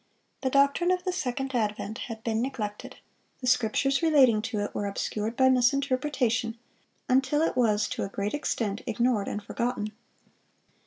The 0.41 0.49
doctrine 0.49 0.89
of 0.89 1.03
the 1.03 1.11
second 1.13 1.53
advent 1.53 1.99
had 2.09 2.23
been 2.23 2.41
neglected; 2.41 2.95
the 3.39 3.45
scriptures 3.45 4.01
relating 4.01 4.41
to 4.41 4.61
it 4.61 4.73
were 4.73 4.87
obscured 4.87 5.35
by 5.37 5.47
misinterpretation, 5.49 6.57
until 7.07 7.43
it 7.43 7.55
was, 7.55 7.87
to 7.89 8.03
a 8.03 8.09
great 8.09 8.33
extent, 8.33 8.81
ignored 8.87 9.27
and 9.27 9.43
forgotten. 9.43 9.91